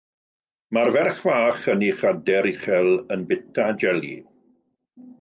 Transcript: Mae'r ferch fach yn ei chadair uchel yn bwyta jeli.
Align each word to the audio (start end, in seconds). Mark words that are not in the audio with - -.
Mae'r 0.77 0.89
ferch 0.95 1.19
fach 1.25 1.69
yn 1.75 1.85
ei 1.87 1.91
chadair 2.01 2.51
uchel 2.55 2.93
yn 3.17 3.29
bwyta 3.31 3.71
jeli. 3.87 4.15